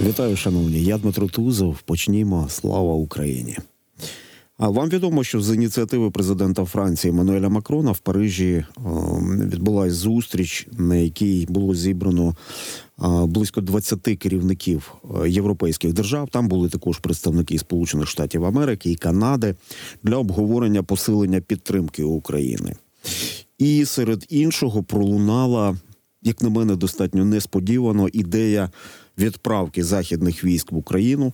[0.00, 0.82] Вітаю, шановні.
[0.82, 1.82] Я Дмитро Тузов.
[1.82, 2.46] Почнімо.
[2.50, 3.56] Слава Україні.
[4.58, 8.64] А вам відомо, що з ініціативи президента Франції Мануеля Макрона в Парижі е,
[9.46, 14.94] відбулась зустріч, на якій було зібрано е, близько 20 керівників
[15.24, 16.28] е, європейських держав.
[16.30, 19.54] Там були також представники Сполучених Штатів Америки і Канади
[20.02, 22.76] для обговорення посилення підтримки України.
[23.58, 25.76] І серед іншого пролунала,
[26.22, 28.70] як на мене, достатньо несподівано ідея
[29.18, 31.32] відправки західних військ в Україну.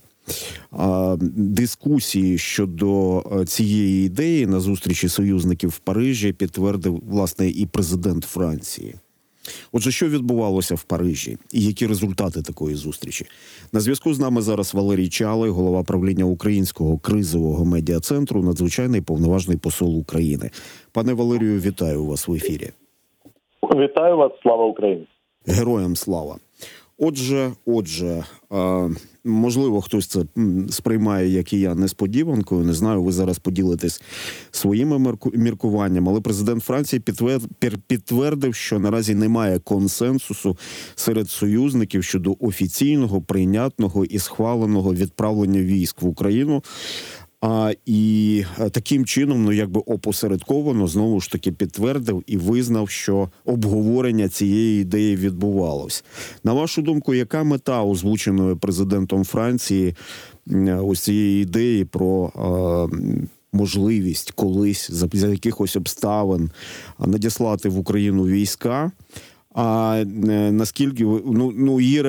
[1.37, 8.95] Дискусії щодо е, цієї ідеї на зустрічі союзників в Парижі підтвердив власне і президент Франції.
[9.73, 13.27] Отже, що відбувалося в Парижі, і які результати такої зустрічі?
[13.73, 19.57] На зв'язку з нами зараз Валерій Чалий, голова правління українського кризового медіа центру, надзвичайний повноважний
[19.57, 20.51] посол України.
[20.93, 22.71] Пане Валерію, вітаю вас в ефірі.
[23.77, 25.07] Вітаю вас, слава Україні!
[25.47, 26.37] Героям слава.
[27.03, 28.25] Отже, отже,
[29.25, 30.25] можливо, хтось це
[30.71, 32.65] сприймає, як і я, несподіванкою.
[32.65, 34.03] Не знаю, ви зараз поділитесь
[34.51, 37.03] своїми міркуваннями, але президент Франції
[37.87, 40.59] підтвердив, що наразі немає консенсусу
[40.95, 46.63] серед союзників щодо офіційного, прийнятного і схваленого відправлення військ в Україну.
[47.41, 53.29] А і е, таким чином, ну якби опосередковано, знову ж таки підтвердив і визнав, що
[53.45, 56.05] обговорення цієї ідеї відбувалось.
[56.45, 59.95] На вашу думку, яка мета озвученої президентом Франції
[60.83, 62.33] ось цієї ідеї про
[62.93, 62.97] е,
[63.53, 66.51] можливість колись за, за якихось обставин
[66.99, 68.93] надіслати в Україну війська?
[69.55, 70.05] А е,
[70.53, 72.03] наскільки ну ну її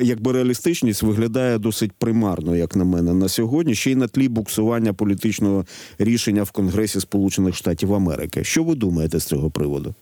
[0.00, 4.92] якби реалістичність виглядає досить примарно, як на мене, на сьогодні, ще й на тлі буксування
[4.92, 5.64] політичного
[5.98, 8.44] рішення в Конгресі Сполучених Штатів Америки.
[8.44, 9.94] Що ви думаєте з цього приводу?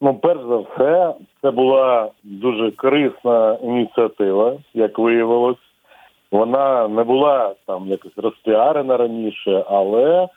[0.00, 5.56] Ну, перш за все, це була дуже корисна ініціатива, як виявилось.
[6.30, 10.28] Вона не була там якось розпіарена раніше, але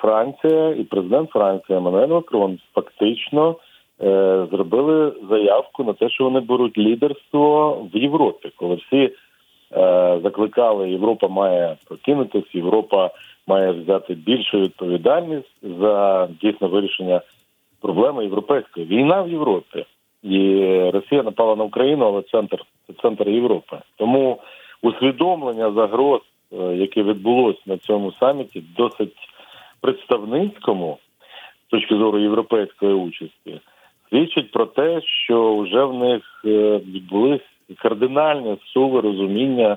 [0.00, 3.56] Франція і президент Франції Еммануель Макрон фактично
[4.02, 9.10] е, зробили заявку на те, що вони беруть лідерство в Європі, коли всі е,
[10.22, 13.10] закликали, Європа має прокинутися, Європа
[13.46, 17.20] має взяти більшу відповідальність за дійсно вирішення
[17.80, 19.84] проблеми європейської війна в Європі.
[20.22, 23.78] І Росія напала на Україну, але центр це центр Європи.
[23.96, 24.38] Тому
[24.82, 26.20] усвідомлення загроз,
[26.74, 29.16] яке відбулося на цьому саміті, досить
[29.82, 30.98] представницькому
[31.66, 33.60] з точки зору європейської участі
[34.12, 37.40] свідчить про те, що вже в них е, відбулись
[37.78, 39.76] кардинальні суви розуміння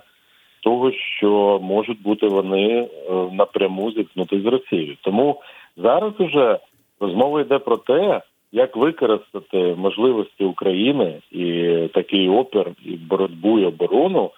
[0.63, 2.87] того, що можуть бути вони е,
[3.31, 4.97] напряму зіткнути з Росією.
[5.01, 5.41] Тому
[5.77, 6.59] зараз уже
[6.99, 14.31] розмова йде про те, як використати можливості України і такий опір, і боротьбу і оборону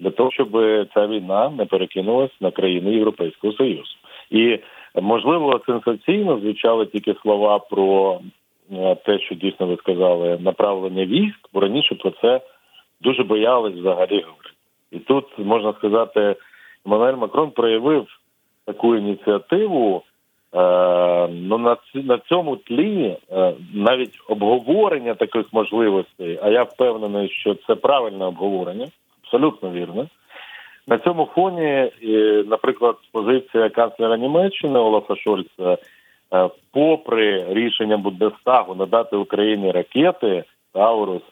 [0.00, 0.50] для того, щоб
[0.94, 3.94] ця війна не перекинулась на країни Європейського Союзу.
[4.30, 4.58] І
[5.02, 8.20] Можливо, сенсаційно звучали тільки слова про
[8.72, 12.40] е, те, що дійсно ви сказали, направлення військ, бо раніше про це
[13.00, 14.56] дуже боялись взагалі говорити.
[14.90, 16.36] І тут можна сказати,
[16.86, 18.06] Еммануель Макрон проявив
[18.64, 20.02] таку ініціативу.
[20.54, 27.54] Е, ну на на цьому тлі е, навіть обговорення таких можливостей, а я впевнений, що
[27.54, 28.86] це правильне обговорення,
[29.22, 30.06] абсолютно вірне.
[30.86, 31.90] На цьому фоні,
[32.46, 35.78] наприклад, позиція канцлера Німеччини Олафа Шольца,
[36.34, 41.22] е, попри рішення Бундестагу надати Україні ракети Таурус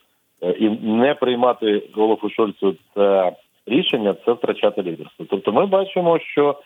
[0.43, 3.33] е, і не приймати Олафу Шольцу це
[3.67, 5.27] рішення, це втрачати лідерство.
[5.31, 6.59] Тобто, ми бачимо, що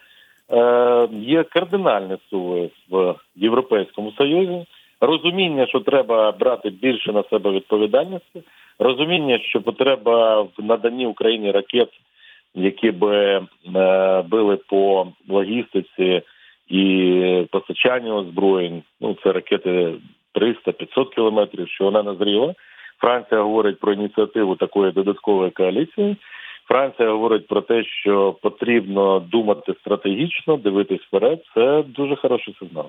[0.50, 4.66] е, є кардинальні суви в Європейському Союзі.
[5.00, 8.42] Розуміння, що треба брати більше на себе відповідальності,
[8.78, 11.88] розуміння, що потреба в наданні Україні ракет
[12.56, 13.16] які би
[13.76, 16.22] е, били по логістиці
[16.68, 18.82] і постачанню озброєнь.
[19.00, 19.94] Ну це ракети
[20.34, 21.68] 300-500 кілометрів.
[21.68, 22.54] Що вона назріла.
[23.00, 26.16] Франція говорить про ініціативу такої додаткової коаліції.
[26.68, 31.42] Франція говорить про те, що потрібно думати стратегічно, дивитись вперед.
[31.54, 32.86] Це дуже хороший сигнал.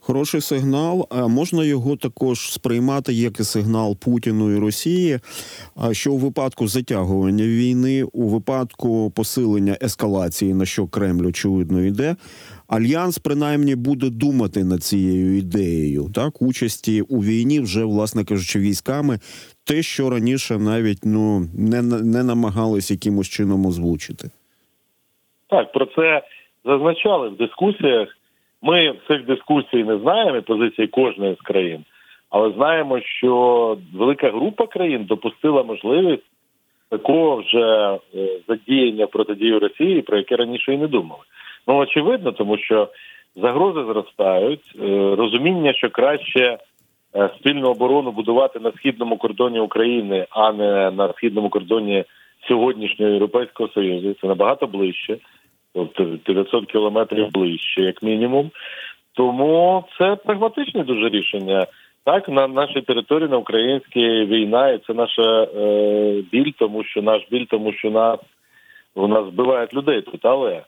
[0.00, 1.08] Хороший сигнал.
[1.28, 5.18] Можна його також сприймати як і сигнал Путіну і Росії.
[5.92, 12.16] що у випадку затягування війни, у випадку посилення ескалації, на що Кремль очевидно йде,
[12.68, 19.18] альянс принаймні буде думати над цією ідеєю, так участі у війні, вже власне кажучи, військами,
[19.68, 21.82] те, що раніше навіть ну не
[22.14, 24.30] не намагались якимось чином озвучити.
[25.48, 26.22] Так, про це
[26.64, 28.08] зазначали в дискусіях.
[28.62, 31.84] Ми цих дискусій не знаємо позиції кожної з країн,
[32.30, 36.30] Але знаємо, що велика група країн допустила можливість
[36.90, 41.22] такого вже е, задіяння протидії Росії, про яке раніше і не думали.
[41.66, 42.88] Ну очевидно, тому що
[43.36, 46.58] загрози зростають, е, розуміння, що краще
[47.38, 52.04] спільну оборону будувати на східному кордоні України, а не на східному кордоні
[52.48, 54.14] сьогоднішнього Європейського Союзу.
[54.20, 55.18] Це набагато ближче,
[55.74, 58.50] тобто 900 кілометрів ближче, як мінімум.
[59.14, 61.66] Тому це прагматичне дуже рішення.
[62.04, 67.22] Так, на нашій території на українській війна, і це наша е, біль, тому що наш
[67.30, 68.18] біль, тому що нас
[68.94, 70.24] у нас вбивають людей тут.
[70.24, 70.62] Але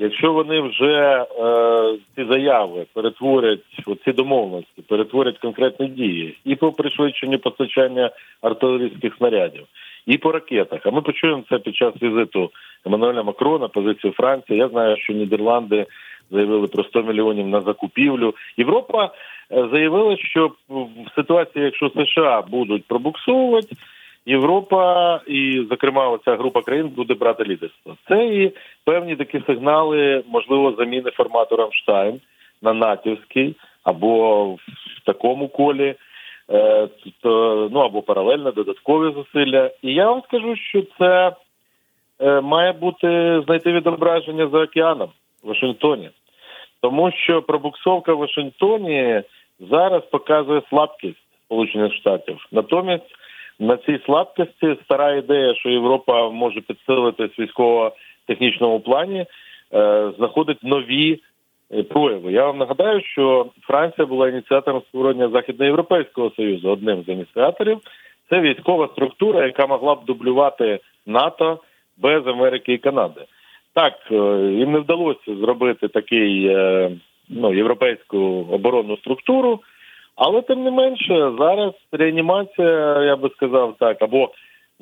[0.00, 3.60] якщо вони вже е, ці заяви перетворять
[4.04, 8.10] ці домовленості, перетворять конкретні дії і по пришвидшенню постачання
[8.42, 9.66] артилерійських снарядів,
[10.06, 10.80] і по ракетах.
[10.84, 12.50] А ми почуємо це під час візиту
[12.86, 14.58] Еммануеля Макрона, позицію Франції.
[14.58, 15.86] Я знаю, що Нідерланди
[16.30, 18.34] заявили про 100 мільйонів на закупівлю.
[18.56, 23.76] Європа е, заявила, що в ситуації, якщо США будуть пробуксовувати,
[24.30, 27.96] Європа і, зокрема, оця група країн буде брати лідерство.
[28.08, 28.52] Це і
[28.84, 32.20] певні такі сигнали, можливо, заміни формату Рамштайн
[32.62, 35.94] на натівський або в такому колі.
[36.52, 36.88] Е,
[37.20, 39.70] то, ну або паралельно додаткові зусилля.
[39.82, 41.32] І я вам скажу, що це
[42.20, 45.08] е, має бути знайти відображення за океаном
[45.42, 46.10] в Вашингтоні,
[46.80, 49.22] тому що пробуксовка в Вашингтоні
[49.60, 52.46] зараз показує слабкість Сполучених Штатів.
[52.52, 53.16] Натомість
[53.60, 59.26] на цій слабкості стара ідея, що Європа може підсилитись військово-технічному плані,
[59.74, 61.20] е, знаходить нові
[61.74, 62.32] е, прояви.
[62.32, 67.78] Я вам нагадаю, що Франція була ініціатором створення Західноєвропейського союзу, одним з ініціаторів.
[68.30, 71.58] Це військова структура, яка могла б дублювати НАТО
[71.98, 73.20] без Америки і Канади.
[73.74, 74.14] Так е,
[74.58, 76.56] їм не вдалося зробити такий
[77.28, 78.18] ну європейську
[78.50, 79.60] оборонну структуру,
[80.20, 84.30] але тим не менше зараз реанімація, я би сказав так, або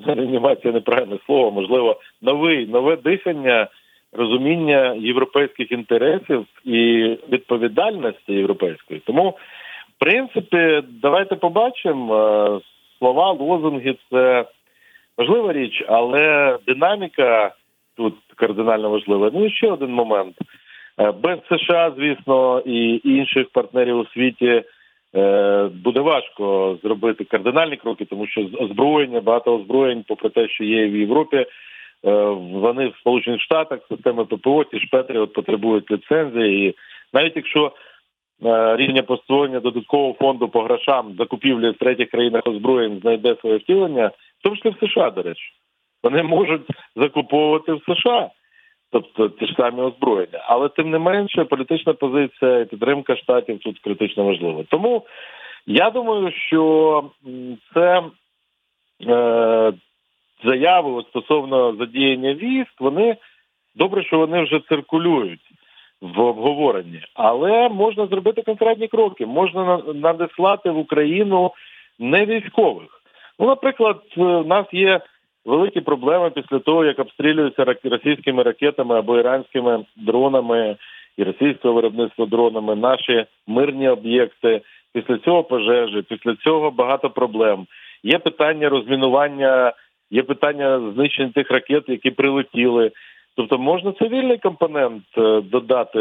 [0.07, 3.69] реанімація неправильне слово, можливо, новий нове дихання,
[4.13, 6.77] розуміння європейських інтересів і
[7.33, 9.01] відповідальності європейської.
[9.07, 12.61] Тому, в принципі, давайте побачимо е,
[12.99, 14.45] слова, лозунги це
[15.19, 17.55] важлива річ, але динаміка
[17.97, 19.31] тут кардинально важлива.
[19.35, 20.37] Ну і ще один момент.
[21.01, 24.63] Е, Без США, звісно, і інших партнерів у світі
[25.85, 30.97] буде важко зробити кардинальні кроки, тому що озброєння, багато озброєнь, попри те, що є в
[30.97, 31.47] Європі, е,
[32.37, 36.69] вони в Сполучених Штатах, системи ППО, ті ж Петріот потребують ліцензії.
[36.69, 36.75] І
[37.13, 37.73] навіть якщо
[38.45, 44.07] е, рішення створення додаткового фонду по грошам закупівлі в третіх країнах озброєнь знайде своє втілення,
[44.07, 45.53] в тому числі в США, до речі.
[46.03, 46.67] Вони можуть
[46.97, 48.31] закуповувати в США,
[48.91, 50.45] тобто ті ж самі озброєння.
[50.47, 54.65] Але тим не менше, політична позиція і підтримка штатів тут критично важлива.
[54.69, 55.07] Тому
[55.67, 57.05] я думаю, що
[57.75, 58.03] це
[59.09, 59.73] е,
[60.45, 63.17] заяви стосовно задіяння військ, вони
[63.75, 65.41] добре, що вони вже циркулюють
[66.01, 69.27] в обговоренні, але можна зробити конкретні кроки.
[69.27, 71.53] Можна надіслати в Україну
[71.99, 73.03] не військових.
[73.39, 75.01] Ну, наприклад, в нас є
[75.49, 80.77] великі проблеми після того, як обстрілюються російськими ракетами або іранськими дронами
[81.17, 84.61] і російського виробництва дронами наші мирні об'єкти.
[84.93, 87.67] Після цього пожежі, після цього багато проблем.
[88.03, 89.73] Є питання розмінування,
[90.11, 92.91] є питання знищення тих ракет, які прилетіли.
[93.37, 96.01] Тобто можна цивільний компонент е, додати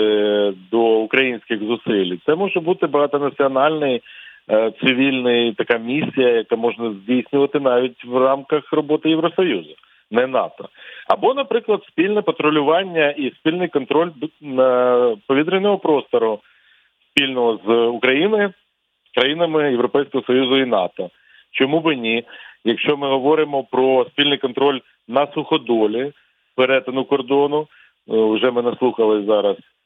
[0.71, 2.15] до українських зусиль.
[2.25, 4.01] Це може бути багатонаціональний
[4.51, 9.75] Е, цивільний така місія, яка можна здійснювати навіть в рамках роботи Євросоюзу,
[10.11, 10.69] не НАТО,
[11.07, 14.09] або, наприклад, спільне патрулювання і спільний контроль
[15.27, 16.39] повітряного простору
[17.11, 18.53] спільного з Україною,
[19.15, 21.09] країнами Європейського Союзу і НАТО.
[21.51, 22.23] Чому би ні?
[22.63, 26.11] Якщо ми говоримо про спільний контроль на суходолі
[26.55, 27.65] перетину кордону, е,
[28.07, 29.76] вже ми наслухали зараз Е,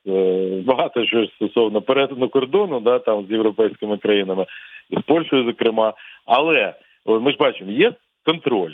[0.65, 4.46] багато що стосовно перетину кордону, да там з європейськими країнами
[4.89, 5.93] і з Польщею, зокрема.
[6.25, 6.74] Але
[7.05, 7.93] ми ж бачимо, є
[8.25, 8.74] контроль.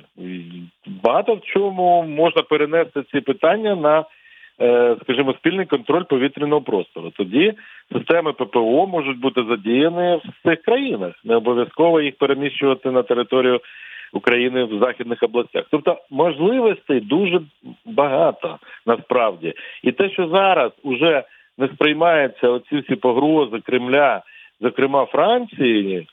[1.03, 4.05] Багато в чому можна перенести ці питання на,
[4.62, 7.12] е, скажімо, спільний контроль повітряного простору.
[7.17, 7.53] Тоді
[7.93, 11.13] системи ППО можуть бути задіяні в цих країнах.
[11.24, 13.62] Не обов'язково їх переміщувати на територію
[14.14, 15.66] України в західних областях.
[15.72, 17.42] Тобто можливостей дуже
[17.86, 21.24] багато насправді, і те, що зараз уже
[21.58, 24.24] не сприймаються оці всі погрози Кремля,
[24.62, 26.08] зокрема Франції,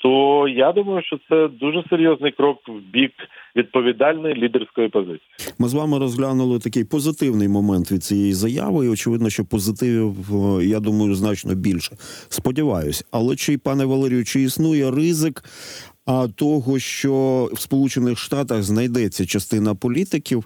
[0.00, 3.12] то я думаю, що це дуже серйозний крок в бік
[3.56, 5.20] відповідальної лідерської позиції.
[5.58, 10.64] Ми з вами розглянули такий позитивний момент від цієї заяви, і очевидно, що позитивів, е,
[10.64, 11.96] я думаю, значно більше.
[12.28, 15.42] Сподіваюсь, але чи пане Валерію, чи існує ризик
[16.08, 20.44] а, того, що в Сполучених Штатах знайдеться частина політиків,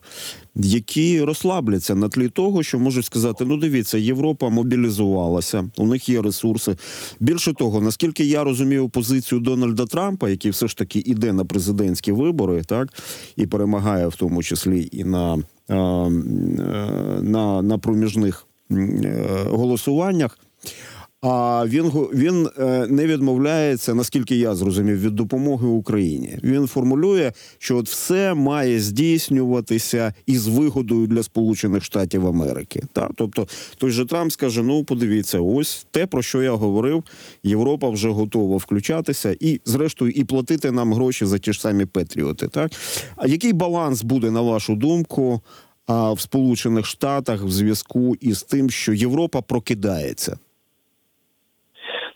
[0.55, 6.23] які розслабляться на тлі того, що можуть сказати: ну дивіться, Європа мобілізувалася, у них є
[6.23, 6.77] ресурси.
[7.21, 12.13] Більше того, наскільки я розумію позицію Дональда Трампа, який все ж таки іде на президентські
[12.13, 12.89] вибори, так
[13.37, 15.75] і перемагає в тому числі і на, е,
[17.23, 20.39] на, на проміжних е, голосуваннях.
[21.23, 26.39] А він він е, не відмовляється, наскільки я зрозумів, від допомоги Україні.
[26.43, 32.83] Він формулює, що от все має здійснюватися із вигодою для Сполучених Штатів Америки.
[32.93, 33.49] Так, тобто
[33.79, 37.05] той же Трамп скаже: ну подивіться, ось те про що я говорив.
[37.43, 42.49] Європа вже готова включатися і, зрештою, і платити нам гроші за ті ж самі Петріоти.
[42.49, 42.73] Так
[43.17, 45.41] а який баланс буде на вашу думку?
[45.87, 50.39] А в Сполучених Штатах в зв'язку із тим, що Європа прокидається.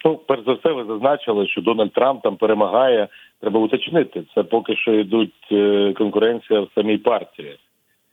[0.06, 3.08] Ну, перш за все, ви зазначили, що Дональд Трамп там перемагає.
[3.40, 4.22] Треба уточнити.
[4.34, 7.58] Це поки що йдуть е, конкуренція в самій партії.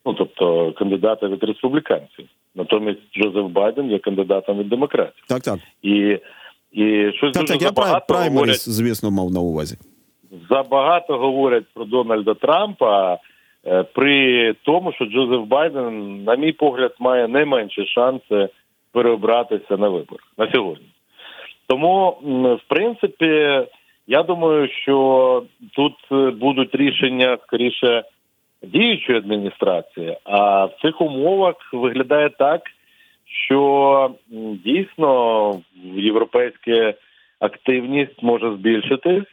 [0.05, 2.25] Ну тобто кандидати від республіканців.
[2.55, 5.23] Натомість Джозеф Байден є кандидатом від демократів.
[5.27, 5.59] Так, так.
[5.81, 6.19] І,
[6.71, 9.77] і щось Так, дуже так, я прай- забагато праймеріс, говорять, звісно, мав на увазі.
[10.50, 13.17] забагато говорять про Дональда Трампа
[13.67, 18.50] е, при тому, що Джозеф Байден, на мій погляд, має найменші шанси
[18.91, 20.85] переобратися на виборах на сьогодні.
[21.67, 22.17] Тому,
[22.63, 23.62] в принципі,
[24.08, 25.43] я думаю, що
[25.75, 28.03] тут е, будуть рішення скоріше
[28.63, 30.17] діючої адміністрації.
[30.24, 32.62] А в цих умовах виглядає так,
[33.48, 34.12] що
[34.65, 35.51] дійсно
[35.96, 36.93] європейська
[37.39, 39.27] активність може збільшитись,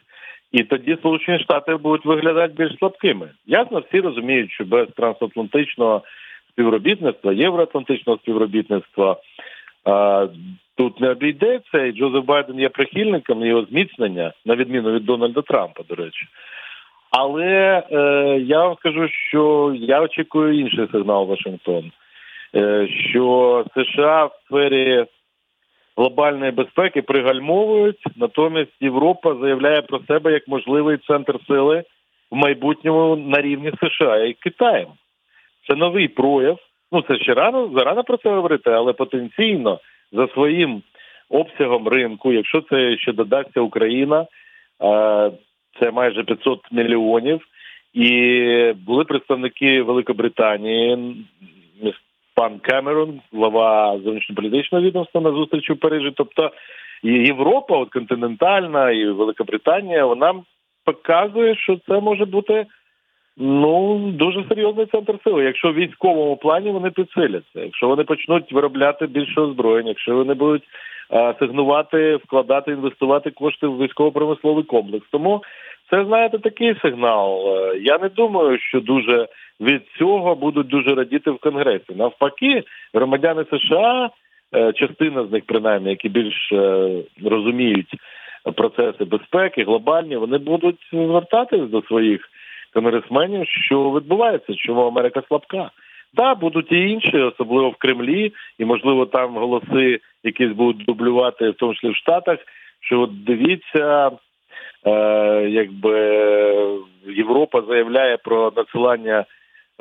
[0.51, 3.29] і тоді Сполучені Штати будуть виглядати більш слабкими.
[3.45, 6.01] Ясно, всі розуміють, що без трансатлантичного
[6.49, 9.17] співробітництва, євроатлантичного співробітництва
[10.77, 15.83] тут не обійдеться, і Джозеф Байден є прихильником його зміцнення, на відміну від Дональда Трампа,
[15.89, 16.27] до речі.
[17.11, 17.97] Але е,
[18.39, 21.91] я вам скажу, що я очікую інший сигнал Вашингтон,
[22.55, 25.05] е, що США в сфері
[25.97, 31.83] глобальної безпеки пригальмовують, натомість Європа заявляє про себе як можливий центр сили
[32.31, 34.87] в майбутньому на рівні США і Китаєм.
[35.67, 36.59] Це новий прояв.
[36.91, 39.79] Ну це ще рано зарано про це говорити, але потенційно
[40.11, 40.81] за своїм
[41.29, 44.25] обсягом ринку, якщо це ще додасться Україна, е,
[45.79, 47.41] це майже 500 мільйонів.
[47.93, 51.15] І були представники Великобританії,
[52.35, 56.11] пан Кемерон, глава зовнішньополітичного відомства на зустрічі в Парижі.
[56.15, 56.51] Тобто
[57.03, 60.33] Європа, от континентальна, і Великобританія, вона
[60.85, 62.65] показує, що це може бути
[63.37, 65.43] ну дуже серйозний центр сили.
[65.43, 70.63] Якщо в військовому плані вони підсиляться, якщо вони почнуть виробляти більше озброєння, якщо вони будуть
[71.13, 75.05] е, сигнувати, вкладати, інвестувати кошти в військово-промисловий комплекс.
[75.11, 75.43] Тому
[75.89, 77.57] це знаєте такий сигнал.
[77.57, 79.27] Е, Я не думаю, що дуже
[79.61, 81.95] від цього будуть дуже радіти в конгресі.
[81.95, 84.09] Навпаки, громадяни США,
[84.55, 86.53] е, частина з них принаймні, які більш
[87.25, 87.95] розуміють
[88.55, 92.29] процеси безпеки, глобальні, вони будуть звертатись до своїх
[92.73, 95.71] конгресменів, що відбувається, чому Америка слабка.
[96.15, 101.53] Так, будуть і інші, особливо в Кремлі, і можливо там голоси якісь будуть дублювати, в
[101.53, 102.39] тому числі в Штатах.
[102.79, 104.11] Що от дивіться,
[104.85, 104.91] е,
[105.49, 105.99] якби
[107.07, 109.25] Європа заявляє про надсилання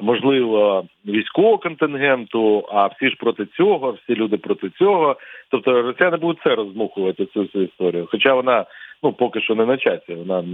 [0.02, 5.16] можливо військового контингенту, а всі ж проти цього, всі люди проти цього.
[5.50, 8.08] Тобто росіяни будуть це роздмухувати цю всю історію.
[8.10, 8.64] Хоча вона
[9.02, 10.14] ну поки що не на часі.
[10.14, 10.44] Вона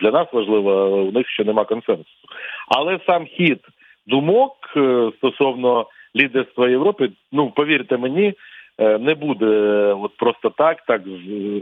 [0.00, 2.28] для нас важлива, у них ще нема консенсусу.
[2.68, 3.60] Але сам хід
[4.06, 5.86] думок е, стосовно
[6.16, 8.34] лідерства Європи, ну повірте мені,
[8.78, 9.46] е, не буде
[10.02, 11.58] от просто так, так з,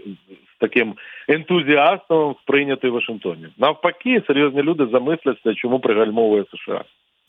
[0.55, 0.95] з таким
[1.29, 3.47] ентузіастом сприйнятий в Вашингтоні.
[3.59, 6.85] Навпаки, серйозні люди замисляться, чому пригальмовує США.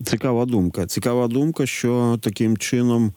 [0.06, 0.86] Цікава думка.
[0.86, 3.14] Цікава думка, що таким чином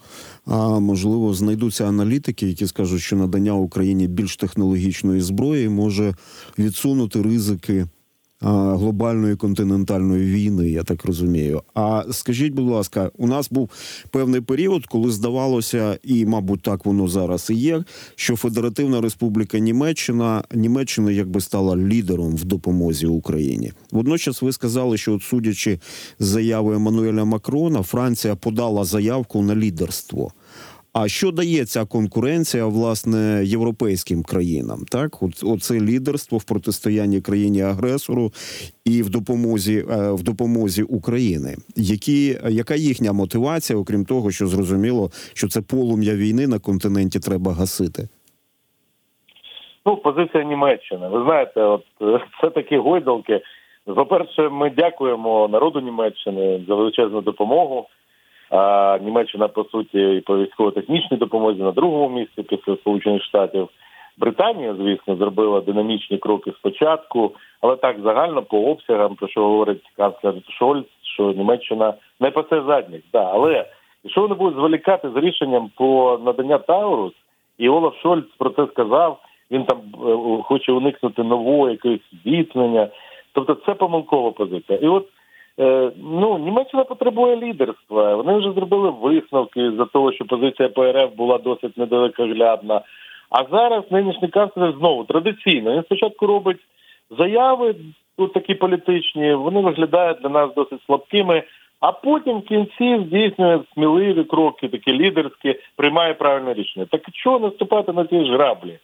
[0.47, 6.15] а, можливо знайдуться аналітики, які скажуть, що надання Україні більш технологічної зброї може
[6.59, 7.87] відсунути ризики
[8.41, 10.71] глобальної континентальної війни.
[10.71, 11.63] Я так розумію.
[11.75, 13.71] А скажіть, будь ласка, у нас був
[14.11, 20.45] певний період, коли здавалося, і мабуть так воно зараз і є, що Федеративна Республіка Німеччина
[20.55, 23.73] Німеччина якби стала лідером в допомозі Україні.
[23.93, 25.81] Водночас ви сказали, що от судячи
[26.19, 30.33] з заяви Еммануеля Макрона, Франція подала заявку на лідерство.
[30.99, 34.79] А що дає ця конкуренція власне європейським країнам?
[34.93, 35.11] Так,
[35.53, 38.31] оце лідерство в протистоянні країні агресору
[38.85, 41.51] і в допомозі е, в допомозі України.
[41.77, 47.53] Які яка їхня мотивація, окрім того, що зрозуміло, що це полум'я війни на континенті треба
[47.53, 48.03] гасити?
[49.87, 51.09] Ну, позиція Німеччини.
[51.09, 51.85] Ви знаєте, от
[52.41, 53.41] це такі гойдалки.
[53.85, 57.87] По-перше, ми дякуємо народу Німеччини за величезну допомогу.
[58.51, 63.69] А Німеччина, по суті, по військово-технічній допомозі на другому місці після Сполучених Штатів.
[64.19, 70.35] Британія, звісно, зробила динамічні кроки спочатку, але так загально по обсягам, про що говорить канцлер
[70.59, 73.03] Шольц, що Німеччина не пасе задніх.
[73.13, 73.67] Да, але
[74.05, 77.13] якщо вони будуть зволікати з рішенням по надання Таурус,
[77.59, 79.19] і Олаф Шольц про це сказав.
[79.51, 82.89] Він там е, хоче уникнути нового якогось зіткнення.
[83.33, 84.79] Тобто це помилкова позиція.
[84.79, 85.09] І от
[85.97, 88.17] ну Німеччина потребує лідерства.
[88.17, 92.81] Вони вже зробили висновки за того, що позиція ПРФ була досить недалекоглядна.
[93.31, 95.73] А зараз нинішній канцлер знову традиційно.
[95.75, 96.61] Він спочатку робить
[97.19, 97.75] заяви,
[98.19, 101.43] тут такі політичні, вони виглядають для нас досить слабкими.
[101.81, 106.87] А потім в кінці здійснює сміливі кроки, такі лідерські, приймає правильне рішення.
[106.91, 108.79] Так чого наступати на ті ж граблі?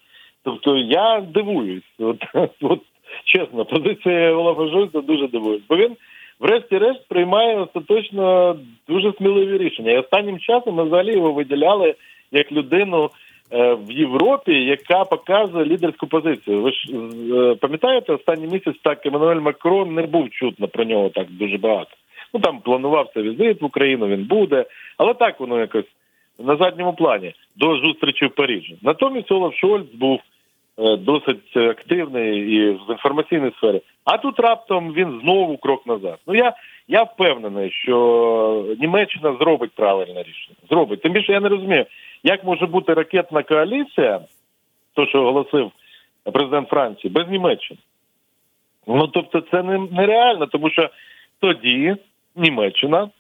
[0.45, 2.25] Тобто я дивуюсь, от,
[2.63, 2.81] от
[3.25, 5.97] чесно, позиція Олафа Шольца дуже дивуюсь, бо він,
[6.43, 8.57] врешті-решт, приймає остаточно
[8.89, 9.93] дуже сміливі рішення.
[9.93, 11.95] І останнім часом ми взагалі його виділяли
[12.33, 13.11] як людину
[13.53, 16.63] е, в Європі, яка показує лідерську позицію.
[16.63, 21.27] Ви ж е, пам'ятаєте, останній місяць так Еммануель Макрон не був чутно про нього так
[21.31, 21.91] дуже багато.
[22.35, 24.65] Ну там планувався візит в Україну, він буде,
[24.97, 25.89] але так воно якось
[26.39, 28.77] на задньому плані до зустрічі в Парижі.
[28.83, 30.21] Натомість Олаф Шольц був
[30.79, 33.83] досить активний і в інформаційній сфері.
[34.05, 36.19] А тут раптом він знову крок назад.
[36.27, 36.53] Ну я,
[36.89, 40.57] я впевнений, що Німеччина зробить правильне рішення.
[40.71, 41.03] Зробить.
[41.03, 41.87] Тим більше я не розумію,
[42.23, 44.21] як може бути ракетна коаліція,
[44.95, 45.73] то що оголосив
[46.33, 47.81] президент Франції, без Німеччини.
[48.87, 50.91] Ну тобто, це не, нереально, тому що
[51.41, 51.97] тоді
[52.37, 53.11] Німеччина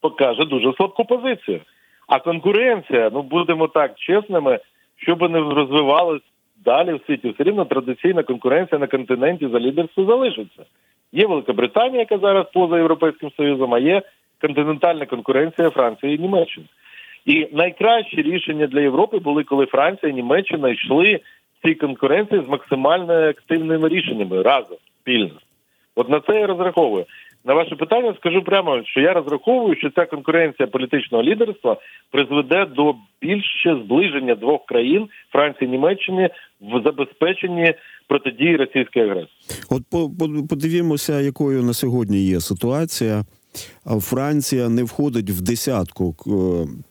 [0.00, 1.60] покаже дуже слабку позицію.
[2.06, 4.58] А конкуренція, ну будемо так чесними,
[4.96, 6.22] щоб не розвивалась
[6.64, 10.62] далі в світі, все рівно традиційна конкуренція на континенті за лідерство залишиться.
[11.12, 14.02] Є Велика Британія, яка зараз поза Європейським Союзом, а є
[14.40, 16.66] континентальна конкуренція Франції і Німеччини.
[17.26, 21.20] І найкращі рішення для Європи були, коли Франція і Німеччина йшли
[21.58, 25.40] в цій конкуренції з максимально активними рішеннями разом спільно.
[25.98, 27.04] От на це я розраховую.
[27.44, 31.76] На ваше питання скажу прямо, що я розраховую, що ця конкуренція політичного лідерства
[32.10, 36.30] призведе до більше зближення двох країн Франції і Німеччини
[36.60, 37.74] в забезпеченні
[38.08, 39.28] протидії російської агресії.
[39.70, 43.24] От по, по, подивімося, якою на сьогодні є ситуація.
[44.00, 46.32] Франція не входить в десятку е,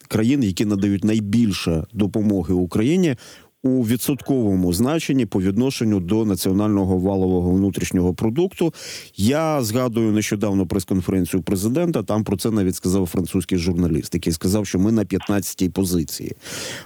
[0.08, 3.16] країн, які надають найбільше допомоги Україні
[3.64, 8.74] у відсотковому значенні по відношенню до національного валового внутрішнього продукту.
[9.16, 12.04] Я згадую нещодавно прес-конференцію президента.
[12.04, 16.32] Там про це навіть сказав французький журналіст, який сказав, що ми на 15-й позиції.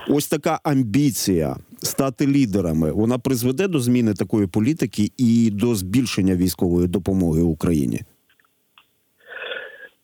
[0.09, 2.91] Ось така амбіція стати лідерами.
[2.91, 8.01] Вона призведе до зміни такої політики і до збільшення військової допомоги Україні.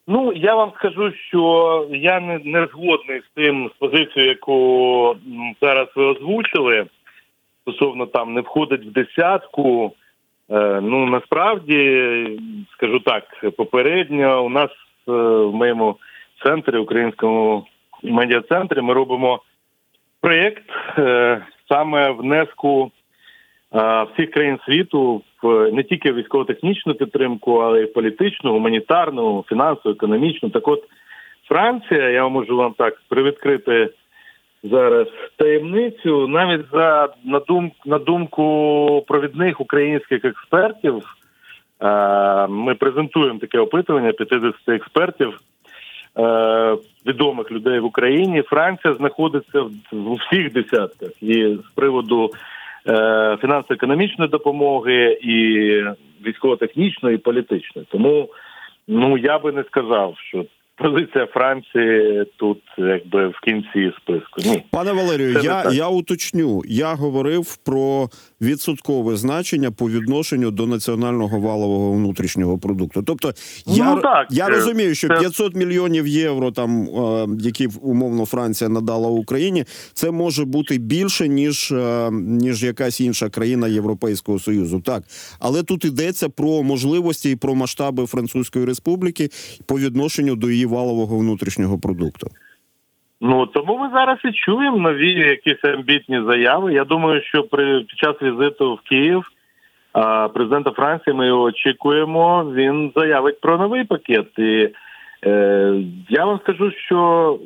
[0.07, 5.15] Ну я вам скажу, що я не, не згодний з тим з позицією, яку
[5.61, 6.85] зараз ви озвучили.
[7.61, 9.93] Стосовно там не входить в десятку.
[10.49, 12.39] Е, ну насправді
[12.73, 13.23] скажу так,
[13.57, 15.95] попередньо у нас е, в моєму
[16.45, 17.65] центрі, українському
[18.03, 19.41] медіа-центрі, ми робимо
[20.21, 20.63] проєкт
[20.97, 22.91] е, саме внеску
[24.13, 30.49] всіх країн світу в не тільки військово-технічну підтримку, але й політичну, гуманітарну, фінансову, економічну.
[30.49, 30.83] Так от
[31.47, 33.89] Франція, я можу вам так привідкрити
[34.63, 41.03] зараз таємницю, навіть за на думку, на думку провідних українських експертів.
[42.49, 45.39] Ми презентуємо таке опитування 50 експертів,
[47.05, 48.41] відомих людей в Україні.
[48.41, 52.31] Франція знаходиться в всіх десятках і з приводу
[53.41, 55.33] фінансово-економічної допомоги, і
[56.25, 57.87] військово-технічної, і політичної.
[57.91, 58.29] Тому
[58.87, 60.45] ну я би не сказав, що
[60.77, 64.41] позиція Франції тут якби в кінці списку.
[64.45, 64.63] Ні.
[64.71, 65.73] Пане Валерію, я, так.
[65.73, 66.61] я уточню.
[66.65, 68.09] Я говорив про
[68.41, 73.03] відсоткове значення по відношенню до національного валового внутрішнього продукту.
[73.03, 73.33] Тобто,
[73.65, 78.69] я, Ну, так, я розумію, що це- 500 мільйонів євро, там е, які умовно Франція
[78.69, 84.81] надала Україні, це може бути більше ніж, е, ніж якась інша країна Європейського союзу.
[84.85, 85.03] Так,
[85.39, 89.29] але тут йдеться про можливості і про масштаби Французької республіки
[89.65, 92.27] по відношенню до її валового внутрішнього продукту.
[93.21, 96.73] Ну тому ми зараз і чуємо нові якісь амбітні заяви.
[96.73, 99.31] Я думаю, що при під час візиту в Київ
[99.93, 102.51] а, президента Франції ми його очікуємо.
[102.55, 104.27] Він заявить про новий пакет.
[104.37, 104.69] І
[105.25, 107.39] е, я вам скажу, що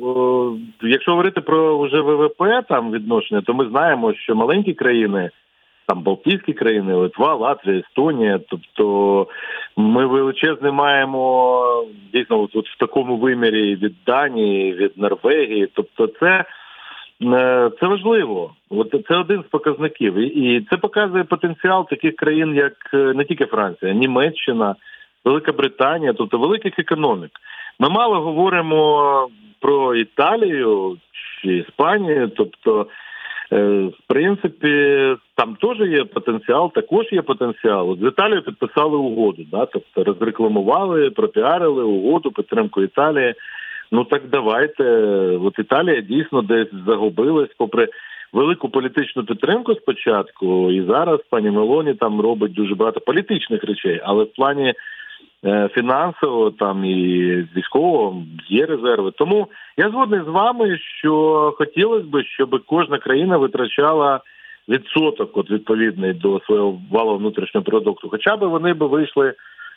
[0.82, 5.30] е, якщо говорити про вже ВВП там відношення, то ми знаємо, що маленькі країни.
[5.92, 8.40] Там Балтійські країни, Литва, Латвія, Естонія.
[8.50, 9.28] Тобто
[9.78, 15.70] ми величезне маємо дійсно от, от в такому вимірі від Данії, від Норвегії.
[15.74, 16.46] Тобто, це,
[17.24, 18.54] е, це важливо.
[18.70, 23.46] От це один з показників, і, це показує потенціал таких країн, як е, не тільки
[23.46, 24.76] Франція, Німеччина,
[25.26, 27.32] Велика Британія, тобто великих економік.
[27.80, 29.28] Ми мало говоримо
[29.60, 30.98] про Італію
[31.42, 32.88] чи Іспанію, тобто.
[33.54, 37.90] Е, В принципі, там теж є потенціал, також є потенціал.
[37.90, 39.66] От з Італією підписали угоду, да?
[39.66, 43.34] тобто розрекламували, пропіарили угоду, підтримку Італії.
[43.92, 44.84] Ну так давайте.
[45.44, 47.88] От Італія дійсно десь загубилась, попри
[48.34, 54.24] велику політичну підтримку спочатку, і зараз пані Мелоні там робить дуже багато політичних речей, але
[54.24, 54.74] в плані
[55.74, 59.12] фінансово там і військового є резерви.
[59.12, 64.20] Тому я згодний з вами, що хотілося б, щоб кожна країна витрачала
[64.70, 68.10] відсоток от відповідний до свого валового внутрішнього продукту.
[68.10, 69.34] Хоча б вони б вийшли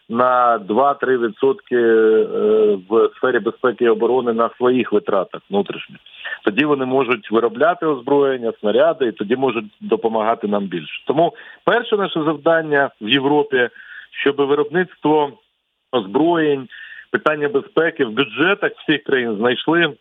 [0.09, 2.25] на 2-3 відсотки е,
[2.89, 5.99] в сфері безпеки і оборони на своїх витратах внутрішніх.
[6.45, 11.05] Тоді вони можуть виробляти озброєння, снаряди, і тоді можуть допомагати нам більше.
[11.07, 11.33] Тому
[11.65, 13.69] перше наше завдання в Європі,
[14.11, 15.33] щоб виробництво
[15.95, 16.69] озброєнь,
[17.11, 19.95] питання безпеки в бюджетах всіх країн знайшли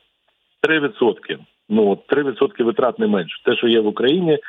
[0.68, 1.38] 3%.
[1.70, 3.44] Ну от 3% витрат не менше.
[3.46, 4.40] Те, що є в Україні,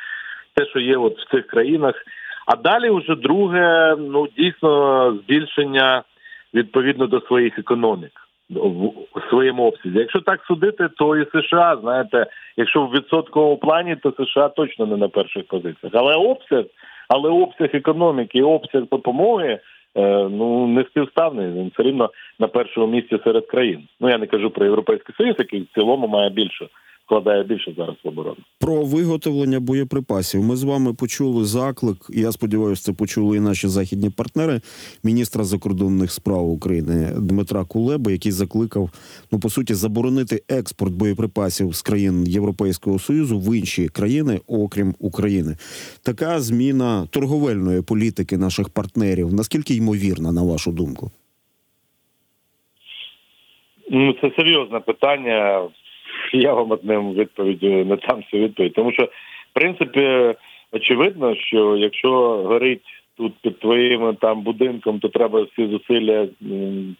[0.53, 1.95] те, що є от в цих країнах.
[2.45, 6.03] А далі вже друге, ну дійсно збільшення
[6.53, 8.11] відповідно до своїх економік
[8.49, 9.99] в своєму обсязі.
[9.99, 12.25] Якщо так судити, то і США, знаєте,
[12.57, 15.93] якщо в відсотковому плані, то США точно не на перших позиціях.
[15.93, 16.65] Але обсяг,
[17.09, 19.59] але обсяг економіки, обсяг допомоги.
[19.95, 21.51] Е, Ну не співставний.
[21.51, 23.87] Він все рівно на першому місці серед країн.
[23.99, 26.67] Ну я не кажу про європейський союз, який в цілому має більше
[27.05, 28.37] вкладає більше зараз в оборону.
[28.59, 31.97] Про виготовлення боєприпасів ми з вами почули заклик.
[32.09, 34.61] і Я сподіваюся, це почули і наші західні партнери
[35.03, 38.89] міністра закордонних справ України Дмитра Кулеби, який закликав
[39.31, 45.57] ну по суті заборонити експорт боєприпасів з країн Європейського союзу в інші країни, окрім України.
[46.03, 49.33] Така зміна торговельної політики наших партнерів.
[49.33, 51.11] Наскільки ймовірна, на вашу думку?
[53.89, 55.67] Ну це серйозне питання.
[56.33, 58.73] Я вам одним відповіддю не дам цю відповідь.
[58.73, 60.35] Тому що, в принципі,
[60.71, 62.09] очевидно, що якщо
[62.43, 62.85] горить
[63.17, 66.27] тут під твоїм там будинком, то треба всі зусилля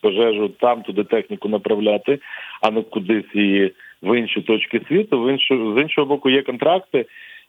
[0.02, 2.20] пожежу там, туди техніку направляти,
[2.62, 5.24] а не кудись її в інші точки світу.
[5.24, 7.06] В іншу з іншого боку, є контракти.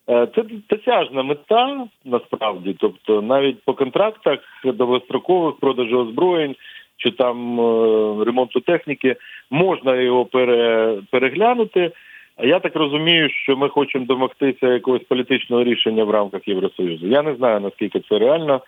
[0.09, 2.77] Е, Це досяжна мета насправді.
[2.79, 6.55] Тобто, навіть по контрактах довгострокових продажу озброєнь
[6.97, 9.17] чи там е, ремонту техніки
[9.51, 11.91] можна його пере, переглянути.
[12.43, 17.07] Я так розумію, що ми хочемо домогтися якогось політичного рішення в рамках Євросоюзу.
[17.07, 18.61] Я не знаю наскільки це реально.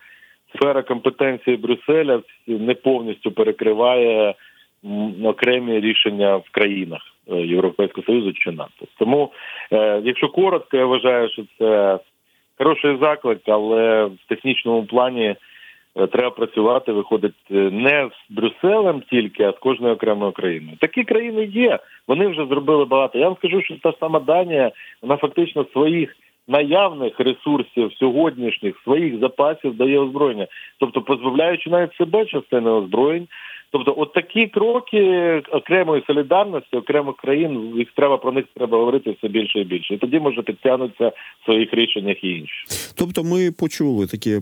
[0.55, 4.35] Сфера компетенції Брюсселя не повністю перекриває
[5.23, 8.85] окремі рішення в країнах е, Європейського Союзу чи НАТО.
[8.99, 9.31] Тому,
[9.71, 11.99] е, якщо коротко, я вважаю, що це
[12.57, 15.35] хороший заклик, але в технічному плані
[16.07, 20.77] треба працювати, виходить е, не з Брюсселем тільки, а з кожною окремою країною.
[20.79, 21.79] Такі країни є.
[22.07, 23.19] Вони вже зробили багато.
[23.19, 26.15] Я вам скажу, що та сама Данія, вона фактично своїх
[26.47, 30.47] наявних ресурсів сьогоднішніх своїх запасів дає озброєння,
[30.79, 33.27] тобто позбавляючи навіть себе частини озброєнь.
[33.71, 35.03] Тобто, от такі кроки
[35.51, 39.93] окремої солідарності, окремих країн, їх треба про них треба говорити все більше і більше.
[39.93, 41.07] І тоді може підтягнуться
[41.41, 42.65] в своїх рішеннях і інші.
[42.97, 44.41] Тобто, ми почули такі е,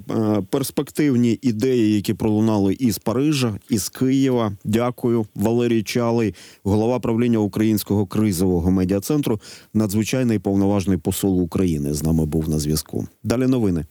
[0.52, 4.52] перспективні ідеї, які пролунали із Парижа, із Києва.
[4.66, 9.40] Дякую, Валерій Чалий, голова правління Українського кризового медіа центру,
[9.74, 11.94] надзвичайний повноважний посол України.
[11.94, 13.08] З нами був на зв'язку.
[13.24, 13.86] Далі новини.